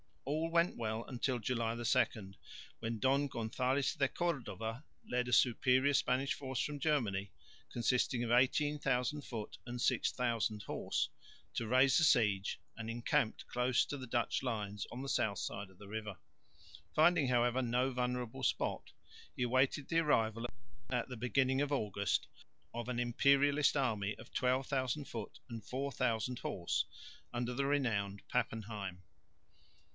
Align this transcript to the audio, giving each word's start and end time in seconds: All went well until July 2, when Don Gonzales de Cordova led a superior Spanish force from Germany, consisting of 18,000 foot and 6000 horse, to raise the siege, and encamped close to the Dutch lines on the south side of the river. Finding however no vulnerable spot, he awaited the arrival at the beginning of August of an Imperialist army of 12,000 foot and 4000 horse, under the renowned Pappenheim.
All 0.25 0.49
went 0.49 0.77
well 0.77 1.05
until 1.07 1.37
July 1.39 1.75
2, 1.75 2.33
when 2.79 2.97
Don 2.99 3.27
Gonzales 3.27 3.93
de 3.93 4.07
Cordova 4.07 4.83
led 5.07 5.27
a 5.27 5.33
superior 5.33 5.93
Spanish 5.93 6.33
force 6.33 6.59
from 6.59 6.79
Germany, 6.79 7.31
consisting 7.71 8.23
of 8.23 8.31
18,000 8.31 9.23
foot 9.23 9.57
and 9.65 9.79
6000 9.79 10.63
horse, 10.63 11.09
to 11.53 11.67
raise 11.67 11.97
the 11.97 12.03
siege, 12.03 12.59
and 12.75 12.89
encamped 12.89 13.45
close 13.47 13.85
to 13.85 13.97
the 13.97 14.07
Dutch 14.07 14.41
lines 14.41 14.87
on 14.91 15.03
the 15.03 15.09
south 15.09 15.37
side 15.37 15.69
of 15.69 15.77
the 15.77 15.87
river. 15.89 16.17
Finding 16.95 17.27
however 17.27 17.61
no 17.61 17.91
vulnerable 17.91 18.41
spot, 18.43 18.93
he 19.35 19.43
awaited 19.43 19.89
the 19.89 19.99
arrival 19.99 20.47
at 20.89 21.09
the 21.09 21.17
beginning 21.17 21.61
of 21.61 21.71
August 21.71 22.27
of 22.73 22.89
an 22.89 22.99
Imperialist 22.99 23.77
army 23.77 24.15
of 24.17 24.33
12,000 24.33 25.05
foot 25.05 25.39
and 25.49 25.63
4000 25.63 26.39
horse, 26.39 26.85
under 27.33 27.53
the 27.53 27.65
renowned 27.65 28.23
Pappenheim. 28.29 29.03